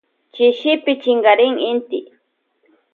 Chishipi 0.33 0.91
chinkarin 1.01 1.55
inti. 1.69 1.99